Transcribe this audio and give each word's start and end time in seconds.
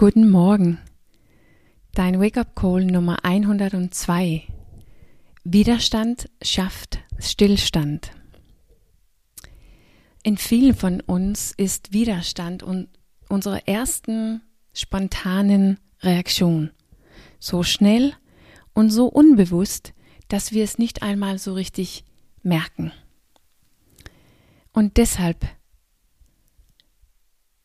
Guten 0.00 0.30
Morgen. 0.30 0.78
Dein 1.92 2.20
Wake-up-Call 2.20 2.84
Nummer 2.84 3.24
102. 3.24 4.44
Widerstand 5.42 6.30
schafft 6.40 7.00
Stillstand. 7.18 8.12
In 10.22 10.36
vielen 10.36 10.76
von 10.76 11.00
uns 11.00 11.50
ist 11.50 11.92
Widerstand 11.92 12.62
und 12.62 12.86
unsere 13.28 13.66
ersten 13.66 14.40
spontanen 14.72 15.80
Reaktion 16.00 16.70
so 17.40 17.64
schnell 17.64 18.14
und 18.74 18.90
so 18.90 19.08
unbewusst, 19.08 19.94
dass 20.28 20.52
wir 20.52 20.62
es 20.62 20.78
nicht 20.78 21.02
einmal 21.02 21.40
so 21.40 21.54
richtig 21.54 22.04
merken. 22.44 22.92
Und 24.72 24.96
deshalb 24.96 25.44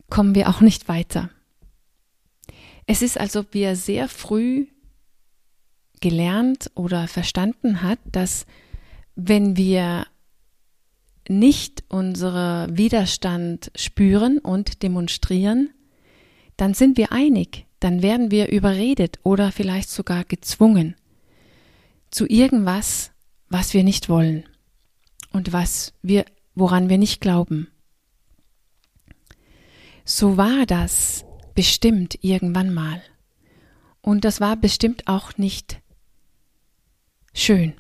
kommen 0.10 0.34
wir 0.34 0.50
auch 0.50 0.62
nicht 0.62 0.88
weiter. 0.88 1.30
Es 2.86 3.02
ist, 3.02 3.20
als 3.20 3.36
ob 3.36 3.54
wir 3.54 3.76
sehr 3.76 4.08
früh 4.08 4.68
gelernt 6.02 6.70
oder 6.76 7.08
verstanden 7.08 7.82
hat, 7.82 8.00
dass 8.12 8.46
wenn 9.16 9.56
wir 9.56 10.06
nicht 11.30 11.84
unseren 11.88 12.78
Widerstand 12.78 13.72
spüren 13.76 14.40
und 14.40 14.84
demonstrieren, 14.84 15.70
dann 16.58 16.74
sind 16.74 16.98
wir 16.98 17.12
einig, 17.12 17.66
dann 17.80 18.02
werden 18.02 18.32
wir 18.32 18.50
überredet 18.52 19.20
oder 19.24 19.52
vielleicht 19.52 19.90
sogar 19.90 20.26
gezwungen 20.26 20.96
zu 22.12 22.28
irgendwas, 22.28 23.12
was 23.50 23.74
wir 23.74 23.84
nicht 23.84 24.10
wollen 24.10 24.44
und 25.32 25.54
was 25.54 25.94
wir, 26.02 26.26
woran 26.54 26.90
wir 26.90 26.98
nicht 26.98 27.22
glauben. 27.22 27.68
So 30.06 30.38
war 30.38 30.66
das 30.66 31.26
bestimmt 31.56 32.18
irgendwann 32.22 32.74
mal. 32.74 33.02
Und 34.02 34.26
das 34.26 34.42
war 34.42 34.56
bestimmt 34.56 35.08
auch 35.08 35.38
nicht 35.38 35.82
schön. 37.34 37.74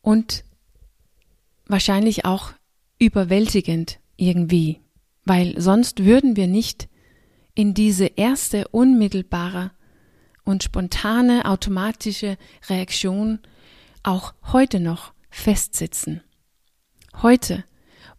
Und 0.00 0.44
wahrscheinlich 1.66 2.24
auch 2.24 2.52
überwältigend 2.98 3.98
irgendwie, 4.16 4.80
weil 5.24 5.60
sonst 5.60 6.04
würden 6.04 6.36
wir 6.36 6.46
nicht 6.46 6.88
in 7.54 7.74
diese 7.74 8.06
erste 8.06 8.68
unmittelbare 8.68 9.72
und 10.44 10.62
spontane 10.62 11.44
automatische 11.44 12.36
Reaktion 12.68 13.40
auch 14.02 14.34
heute 14.52 14.78
noch 14.78 15.12
festsitzen. 15.30 16.22
Heute, 17.22 17.64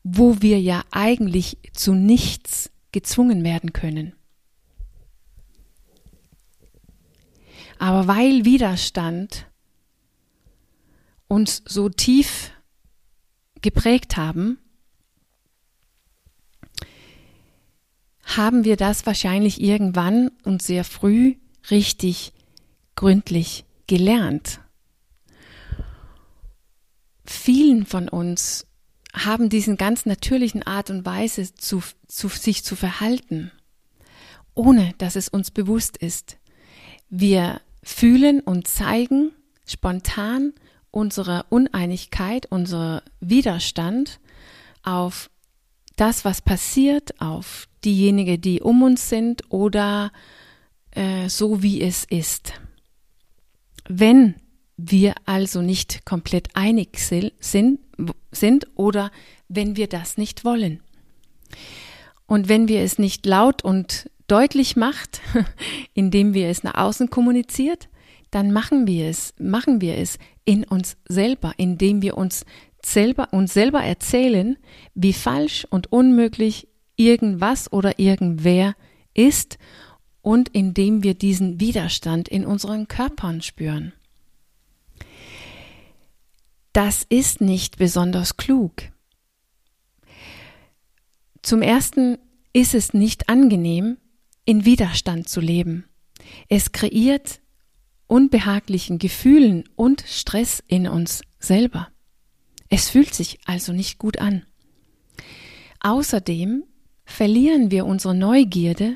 wo 0.03 0.41
wir 0.41 0.59
ja 0.59 0.83
eigentlich 0.91 1.57
zu 1.73 1.93
nichts 1.93 2.71
gezwungen 2.91 3.43
werden 3.43 3.73
können. 3.73 4.16
Aber 7.79 8.07
weil 8.07 8.45
Widerstand 8.45 9.47
uns 11.27 11.61
so 11.65 11.89
tief 11.89 12.51
geprägt 13.61 14.17
haben, 14.17 14.59
haben 18.23 18.63
wir 18.63 18.77
das 18.77 19.05
wahrscheinlich 19.05 19.61
irgendwann 19.61 20.31
und 20.43 20.61
sehr 20.61 20.83
früh 20.83 21.35
richtig 21.71 22.33
gründlich 22.95 23.65
gelernt. 23.87 24.59
Vielen 27.25 27.85
von 27.85 28.09
uns 28.09 28.67
haben 29.13 29.49
diesen 29.49 29.77
ganz 29.77 30.05
natürlichen 30.05 30.63
Art 30.63 30.89
und 30.89 31.05
Weise 31.05 31.53
zu, 31.55 31.81
zu 32.07 32.29
sich 32.29 32.63
zu 32.63 32.75
verhalten, 32.75 33.51
ohne 34.53 34.93
dass 34.97 35.15
es 35.15 35.29
uns 35.29 35.51
bewusst 35.51 35.97
ist. 35.97 36.37
Wir 37.09 37.61
fühlen 37.87 38.41
und 38.41 38.67
zeigen 38.67 39.31
spontan 39.65 40.53
unsere 40.91 41.45
Uneinigkeit, 41.49 42.45
unser 42.49 43.01
Widerstand 43.21 44.19
auf 44.83 45.29
das, 45.95 46.25
was 46.25 46.41
passiert, 46.41 47.19
auf 47.21 47.67
diejenigen, 47.85 48.41
die 48.41 48.61
um 48.61 48.83
uns 48.83 49.09
sind 49.09 49.43
oder 49.49 50.11
äh, 50.91 51.29
so, 51.29 51.63
wie 51.63 51.81
es 51.81 52.03
ist. 52.03 52.53
Wenn 53.87 54.35
wir 54.75 55.15
also 55.25 55.61
nicht 55.61 56.05
komplett 56.05 56.49
einig 56.55 56.99
sind, 56.99 57.31
sind 57.39 58.67
oder 58.75 59.11
wenn 59.47 59.75
wir 59.77 59.87
das 59.87 60.17
nicht 60.17 60.43
wollen. 60.43 60.83
Und 62.27 62.49
wenn 62.49 62.67
wir 62.67 62.81
es 62.81 62.99
nicht 62.99 63.25
laut 63.25 63.63
und 63.63 64.09
deutlich 64.27 64.75
macht, 64.75 65.21
indem 65.93 66.33
wir 66.33 66.49
es 66.49 66.63
nach 66.63 66.75
außen 66.75 67.09
kommuniziert, 67.09 67.89
dann 68.31 68.51
machen 68.51 68.87
wir 68.87 69.07
es, 69.07 69.33
machen 69.39 69.81
wir 69.81 69.97
es 69.97 70.19
in 70.45 70.63
uns 70.63 70.97
selber, 71.07 71.53
indem 71.57 72.01
wir 72.01 72.17
uns 72.17 72.45
selber, 72.83 73.29
uns 73.31 73.53
selber 73.53 73.81
erzählen, 73.83 74.57
wie 74.93 75.13
falsch 75.13 75.65
und 75.69 75.91
unmöglich 75.91 76.67
irgendwas 76.95 77.71
oder 77.71 77.99
irgendwer 77.99 78.75
ist 79.13 79.57
und 80.21 80.49
indem 80.49 81.03
wir 81.03 81.13
diesen 81.13 81.59
Widerstand 81.59 82.27
in 82.27 82.45
unseren 82.45 82.87
Körpern 82.87 83.41
spüren. 83.41 83.93
Das 86.73 87.05
ist 87.07 87.41
nicht 87.41 87.77
besonders 87.77 88.37
klug. 88.37 88.73
Zum 91.41 91.61
Ersten 91.61 92.17
ist 92.53 92.75
es 92.75 92.93
nicht 92.93 93.29
angenehm, 93.29 93.97
in 94.47 94.63
Widerstand 94.63 95.27
zu 95.27 95.41
leben. 95.41 95.83
Es 96.47 96.71
kreiert 96.71 97.41
unbehaglichen 98.07 98.97
Gefühlen 98.97 99.65
und 99.75 100.05
Stress 100.07 100.63
in 100.67 100.87
uns 100.87 101.21
selber. 101.37 101.89
Es 102.69 102.89
fühlt 102.89 103.13
sich 103.13 103.39
also 103.45 103.73
nicht 103.73 103.99
gut 103.99 104.19
an. 104.19 104.45
Außerdem 105.81 106.63
verlieren 107.03 107.71
wir 107.71 107.85
unsere 107.85 108.15
Neugierde, 108.15 108.95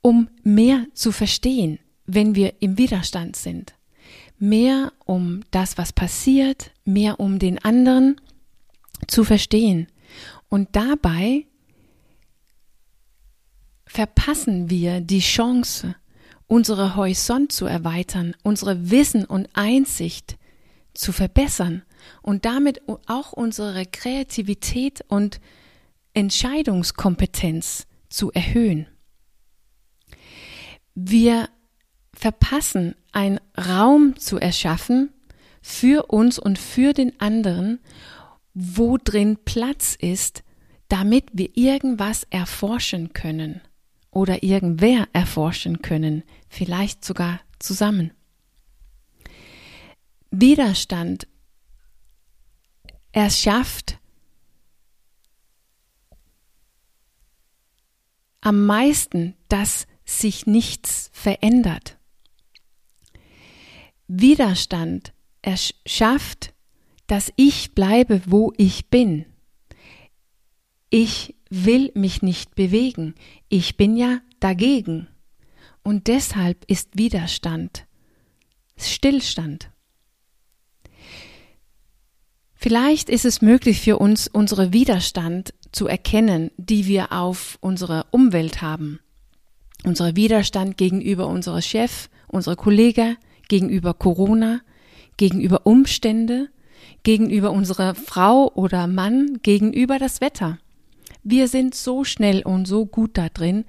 um 0.00 0.28
mehr 0.44 0.86
zu 0.94 1.10
verstehen, 1.10 1.80
wenn 2.06 2.36
wir 2.36 2.62
im 2.62 2.78
Widerstand 2.78 3.34
sind. 3.34 3.74
Mehr 4.38 4.92
um 5.04 5.42
das, 5.50 5.76
was 5.76 5.92
passiert, 5.92 6.70
mehr 6.84 7.18
um 7.18 7.40
den 7.40 7.58
anderen 7.64 8.20
zu 9.08 9.24
verstehen. 9.24 9.88
Und 10.48 10.76
dabei 10.76 11.46
verpassen 13.96 14.68
wir 14.68 15.00
die 15.00 15.20
Chance, 15.20 15.96
unsere 16.46 16.96
Horizont 16.96 17.50
zu 17.50 17.64
erweitern, 17.64 18.36
unsere 18.42 18.90
Wissen 18.90 19.24
und 19.24 19.48
Einsicht 19.54 20.36
zu 20.92 21.12
verbessern 21.12 21.82
und 22.20 22.44
damit 22.44 22.82
auch 23.06 23.32
unsere 23.32 23.86
Kreativität 23.86 25.02
und 25.08 25.40
Entscheidungskompetenz 26.12 27.86
zu 28.10 28.30
erhöhen. 28.32 28.86
Wir 30.94 31.48
verpassen, 32.12 32.96
einen 33.12 33.40
Raum 33.56 34.14
zu 34.18 34.36
erschaffen 34.36 35.08
für 35.62 36.12
uns 36.12 36.38
und 36.38 36.58
für 36.58 36.92
den 36.92 37.18
anderen, 37.18 37.80
wo 38.52 38.98
drin 39.02 39.38
Platz 39.46 39.96
ist, 39.98 40.44
damit 40.88 41.30
wir 41.32 41.56
irgendwas 41.56 42.24
erforschen 42.28 43.14
können 43.14 43.62
oder 44.16 44.42
irgendwer 44.42 45.08
erforschen 45.12 45.82
können, 45.82 46.22
vielleicht 46.48 47.04
sogar 47.04 47.38
zusammen. 47.58 48.12
Widerstand 50.30 51.28
erschafft 53.12 53.98
am 58.40 58.64
meisten, 58.64 59.34
dass 59.50 59.86
sich 60.06 60.46
nichts 60.46 61.10
verändert. 61.12 61.98
Widerstand 64.08 65.12
erschafft, 65.42 66.54
dass 67.06 67.30
ich 67.36 67.74
bleibe, 67.74 68.22
wo 68.24 68.54
ich 68.56 68.88
bin. 68.88 69.26
Ich 70.88 71.35
will 71.50 71.90
mich 71.94 72.22
nicht 72.22 72.54
bewegen. 72.54 73.14
Ich 73.48 73.76
bin 73.76 73.96
ja 73.96 74.20
dagegen. 74.40 75.08
Und 75.82 76.08
deshalb 76.08 76.64
ist 76.66 76.98
Widerstand 76.98 77.86
Stillstand. 78.76 79.70
Vielleicht 82.54 83.08
ist 83.10 83.24
es 83.24 83.42
möglich 83.42 83.80
für 83.80 83.98
uns, 83.98 84.28
unsere 84.28 84.72
Widerstand 84.72 85.54
zu 85.72 85.86
erkennen, 85.86 86.50
die 86.56 86.86
wir 86.86 87.12
auf 87.12 87.58
unserer 87.60 88.06
Umwelt 88.10 88.62
haben. 88.62 89.00
Unser 89.84 90.16
Widerstand 90.16 90.76
gegenüber 90.76 91.26
unserer 91.26 91.62
Chef, 91.62 92.08
unserer 92.28 92.56
Kollegen, 92.56 93.16
gegenüber 93.48 93.94
Corona, 93.94 94.60
gegenüber 95.16 95.66
Umstände, 95.66 96.48
gegenüber 97.02 97.52
unserer 97.52 97.94
Frau 97.94 98.50
oder 98.54 98.86
Mann, 98.86 99.38
gegenüber 99.42 99.98
das 99.98 100.20
Wetter. 100.20 100.58
Wir 101.28 101.48
sind 101.48 101.74
so 101.74 102.04
schnell 102.04 102.42
und 102.42 102.66
so 102.66 102.86
gut 102.86 103.18
da 103.18 103.28
drin, 103.28 103.64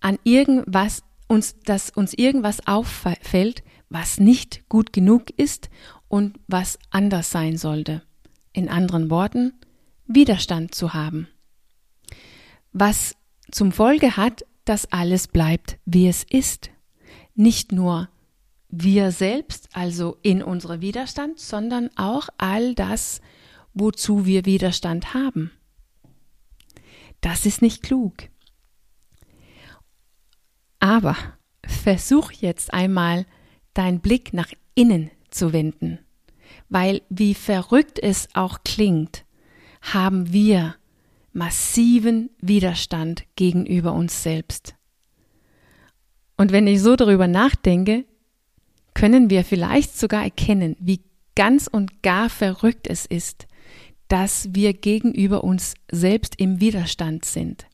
an 0.00 0.18
irgendwas 0.24 1.02
uns, 1.28 1.60
dass 1.60 1.90
uns 1.90 2.14
irgendwas 2.14 2.66
auffällt, 2.66 3.62
was 3.90 4.18
nicht 4.18 4.66
gut 4.70 4.94
genug 4.94 5.28
ist 5.36 5.68
und 6.08 6.40
was 6.46 6.78
anders 6.88 7.30
sein 7.30 7.58
sollte. 7.58 8.00
In 8.54 8.70
anderen 8.70 9.10
Worten, 9.10 9.52
Widerstand 10.06 10.74
zu 10.74 10.94
haben. 10.94 11.28
Was 12.72 13.14
zum 13.50 13.72
Folge 13.72 14.16
hat, 14.16 14.46
dass 14.64 14.90
alles 14.90 15.28
bleibt, 15.28 15.76
wie 15.84 16.08
es 16.08 16.24
ist. 16.24 16.70
Nicht 17.34 17.72
nur 17.72 18.08
wir 18.70 19.12
selbst, 19.12 19.68
also 19.74 20.16
in 20.22 20.42
unserem 20.42 20.80
Widerstand, 20.80 21.38
sondern 21.38 21.90
auch 21.96 22.30
all 22.38 22.74
das, 22.74 23.20
wozu 23.74 24.24
wir 24.24 24.46
Widerstand 24.46 25.12
haben. 25.12 25.50
Das 27.20 27.46
ist 27.46 27.62
nicht 27.62 27.82
klug. 27.82 28.14
Aber 30.78 31.16
versuch 31.64 32.32
jetzt 32.32 32.72
einmal 32.72 33.26
deinen 33.74 34.00
Blick 34.00 34.32
nach 34.32 34.50
innen 34.74 35.10
zu 35.30 35.52
wenden, 35.52 35.98
weil 36.68 37.02
wie 37.08 37.34
verrückt 37.34 37.98
es 38.02 38.28
auch 38.34 38.60
klingt, 38.64 39.24
haben 39.82 40.32
wir 40.32 40.76
massiven 41.32 42.30
Widerstand 42.40 43.24
gegenüber 43.36 43.92
uns 43.92 44.22
selbst. 44.22 44.74
Und 46.36 46.52
wenn 46.52 46.66
ich 46.66 46.80
so 46.80 46.96
darüber 46.96 47.28
nachdenke, 47.28 48.04
können 48.94 49.30
wir 49.30 49.44
vielleicht 49.44 49.96
sogar 49.96 50.24
erkennen, 50.24 50.76
wie 50.80 51.02
ganz 51.36 51.66
und 51.68 52.02
gar 52.02 52.28
verrückt 52.28 52.86
es 52.88 53.06
ist, 53.06 53.46
dass 54.10 54.48
wir 54.52 54.74
gegenüber 54.74 55.44
uns 55.44 55.74
selbst 55.90 56.34
im 56.38 56.60
Widerstand 56.60 57.24
sind. 57.24 57.66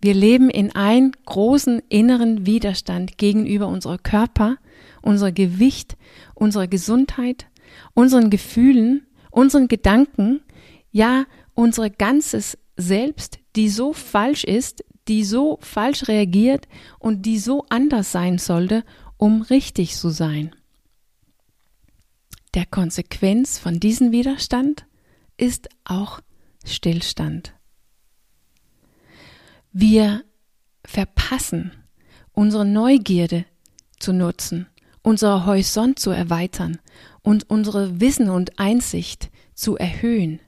Wir 0.00 0.14
leben 0.14 0.48
in 0.48 0.70
einem 0.76 1.10
großen 1.26 1.82
inneren 1.88 2.46
Widerstand 2.46 3.18
gegenüber 3.18 3.66
unserem 3.66 4.00
Körper, 4.00 4.58
unser 5.02 5.32
Gewicht, 5.32 5.96
unserer 6.34 6.68
Gesundheit, 6.68 7.48
unseren 7.94 8.30
Gefühlen, 8.30 9.08
unseren 9.32 9.66
Gedanken, 9.66 10.40
ja, 10.92 11.26
unser 11.52 11.90
ganzes 11.90 12.56
Selbst, 12.76 13.40
die 13.56 13.70
so 13.70 13.92
falsch 13.92 14.44
ist, 14.44 14.84
die 15.08 15.24
so 15.24 15.58
falsch 15.60 16.06
reagiert 16.06 16.68
und 17.00 17.26
die 17.26 17.40
so 17.40 17.66
anders 17.70 18.12
sein 18.12 18.38
sollte, 18.38 18.84
um 19.16 19.42
richtig 19.42 19.96
zu 19.96 20.10
sein. 20.10 20.54
Der 22.54 22.66
Konsequenz 22.66 23.58
von 23.58 23.80
diesem 23.80 24.12
Widerstand 24.12 24.86
ist 25.38 25.68
auch 25.84 26.20
Stillstand. 26.64 27.54
Wir 29.72 30.24
verpassen, 30.84 31.72
unsere 32.32 32.64
Neugierde 32.64 33.46
zu 33.98 34.12
nutzen, 34.12 34.66
unser 35.02 35.46
Horizont 35.46 35.98
zu 35.98 36.10
erweitern 36.10 36.78
und 37.22 37.48
unsere 37.48 38.00
Wissen 38.00 38.28
und 38.28 38.58
Einsicht 38.58 39.30
zu 39.54 39.76
erhöhen. 39.76 40.40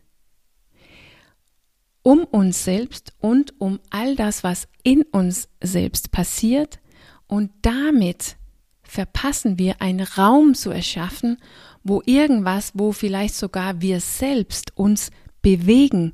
Um 2.02 2.24
uns 2.24 2.64
selbst 2.64 3.12
und 3.18 3.60
um 3.60 3.78
all 3.90 4.16
das, 4.16 4.42
was 4.42 4.68
in 4.82 5.02
uns 5.02 5.48
selbst 5.62 6.10
passiert 6.10 6.80
und 7.26 7.52
damit 7.62 8.36
verpassen 8.82 9.58
wir 9.58 9.80
einen 9.80 10.00
Raum 10.00 10.54
zu 10.54 10.70
erschaffen, 10.70 11.36
wo 11.82 12.02
irgendwas, 12.04 12.72
wo 12.74 12.92
vielleicht 12.92 13.34
sogar 13.34 13.80
wir 13.80 14.00
selbst 14.00 14.76
uns 14.76 15.10
bewegen 15.42 16.12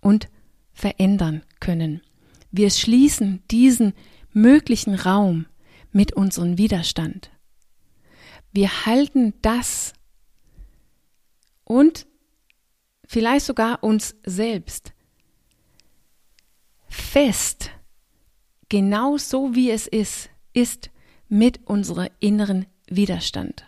und 0.00 0.28
verändern 0.72 1.42
können. 1.60 2.02
Wir 2.50 2.70
schließen 2.70 3.42
diesen 3.50 3.94
möglichen 4.32 4.94
Raum 4.94 5.46
mit 5.92 6.12
unserem 6.12 6.58
Widerstand. 6.58 7.30
Wir 8.52 8.86
halten 8.86 9.34
das 9.42 9.92
und 11.64 12.06
vielleicht 13.06 13.46
sogar 13.46 13.82
uns 13.82 14.14
selbst 14.24 14.92
fest, 16.88 17.70
genau 18.68 19.18
so 19.18 19.54
wie 19.54 19.70
es 19.70 19.86
ist, 19.86 20.30
ist 20.52 20.90
mit 21.28 21.66
unserem 21.66 22.08
inneren 22.20 22.66
Widerstand. 22.88 23.64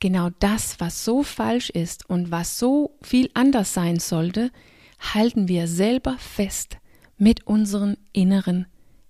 Genau 0.00 0.30
das, 0.38 0.80
was 0.80 1.04
so 1.04 1.22
falsch 1.22 1.68
ist 1.68 2.08
und 2.08 2.30
was 2.30 2.58
so 2.58 2.98
viel 3.02 3.30
anders 3.34 3.74
sein 3.74 4.00
sollte, 4.00 4.50
halten 4.98 5.46
wir 5.46 5.68
selber 5.68 6.16
fest 6.18 6.78
mit 7.18 7.46
unserem 7.46 7.96
inneren 8.12 8.66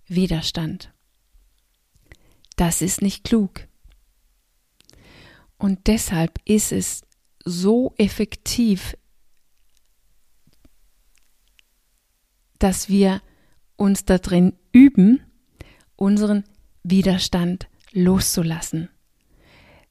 Widerstand. 0.07 0.93
Das 2.57 2.83
ist 2.83 3.03
nicht 3.03 3.23
klug. 3.25 3.69
Und 5.57 5.87
deshalb 5.87 6.41
ist 6.45 6.73
es 6.73 7.03
so 7.45 7.95
effektiv, 7.97 8.97
dass 12.59 12.89
wir 12.89 13.23
uns 13.77 14.05
darin 14.05 14.55
üben, 14.73 15.21
unseren 15.97 16.45
Widerstand 16.83 17.69
loszulassen. 17.93 18.91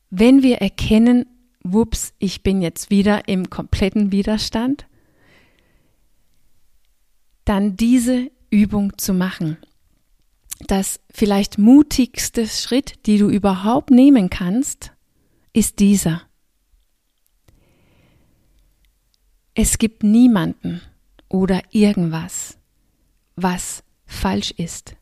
Wenn 0.10 0.42
wir 0.44 0.58
erkennen, 0.58 1.26
wups, 1.64 2.14
ich 2.20 2.42
bin 2.44 2.62
jetzt 2.62 2.90
wieder 2.90 3.28
im 3.28 3.50
kompletten 3.50 4.12
Widerstand, 4.12 4.88
dann 7.46 7.76
diese 7.76 8.32
Übung 8.50 8.98
zu 8.98 9.14
machen. 9.14 9.58
Das 10.68 11.00
vielleicht 11.12 11.58
mutigste 11.58 12.48
Schritt, 12.48 13.06
die 13.06 13.18
du 13.18 13.30
überhaupt 13.30 13.92
nehmen 13.92 14.30
kannst, 14.30 14.92
ist 15.54 15.80
dieser. 15.80 16.24
Es 19.54 19.78
gibt 19.78 20.04
niemanden 20.04 20.82
oder 21.28 21.62
irgendwas, 21.72 22.58
was 23.36 23.84
falsch 24.06 24.52
ist. 24.52 24.96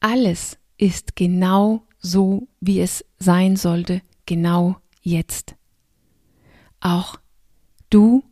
Alles 0.00 0.58
ist 0.78 1.16
genau 1.16 1.86
so, 2.00 2.48
wie 2.60 2.80
es 2.80 3.04
sein 3.18 3.56
sollte, 3.56 4.02
genau 4.26 4.76
jetzt. 5.02 5.54
Auch 6.80 7.16
du, 7.90 8.24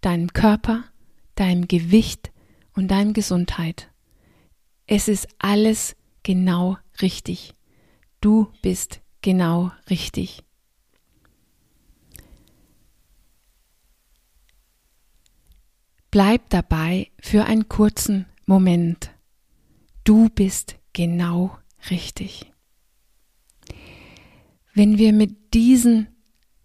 deinem 0.00 0.32
Körper, 0.32 0.84
deinem 1.34 1.68
Gewicht, 1.68 2.32
und 2.74 2.88
deinem 2.88 3.12
Gesundheit. 3.12 3.90
Es 4.86 5.08
ist 5.08 5.28
alles 5.38 5.96
genau 6.22 6.78
richtig. 7.00 7.54
Du 8.20 8.52
bist 8.62 9.00
genau 9.20 9.72
richtig. 9.90 10.42
Bleib 16.10 16.50
dabei 16.50 17.10
für 17.20 17.44
einen 17.44 17.68
kurzen 17.68 18.26
Moment. 18.44 19.10
Du 20.04 20.28
bist 20.28 20.76
genau 20.92 21.56
richtig. 21.90 22.51
Wenn 24.74 24.96
wir 24.96 25.12
mit 25.12 25.52
diesem 25.52 26.06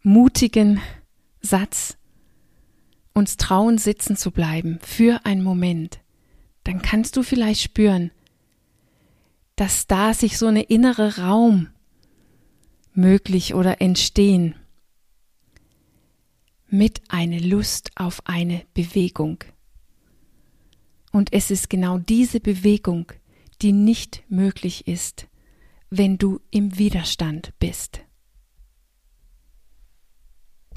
mutigen 0.02 0.80
Satz 1.42 1.98
uns 3.14 3.36
trauen, 3.36 3.78
sitzen 3.78 4.16
zu 4.16 4.32
bleiben 4.32 4.80
für 4.82 5.26
einen 5.26 5.44
Moment, 5.44 6.00
dann 6.64 6.82
kannst 6.82 7.18
du 7.18 7.24
vielleicht 7.24 7.62
spüren, 7.62 8.12
dass 9.58 9.88
da 9.88 10.14
sich 10.14 10.38
so 10.38 10.48
eine 10.48 10.64
innere 10.64 11.18
Raum 11.18 11.70
möglich 12.94 13.54
oder 13.54 13.82
entstehen 13.82 14.56
mit 16.70 17.02
einer 17.10 17.40
Lust 17.42 17.92
auf 17.96 18.22
eine 18.26 18.64
Bewegung. 18.74 19.44
Und 21.12 21.34
es 21.34 21.52
ist 21.52 21.70
genau 21.70 21.98
diese 21.98 22.40
Bewegung, 22.40 23.12
die 23.62 23.72
nicht 23.72 24.24
möglich 24.30 24.88
ist, 24.88 25.28
wenn 25.90 26.18
du 26.18 26.42
im 26.52 26.78
Widerstand 26.78 27.54
bist. 27.60 28.02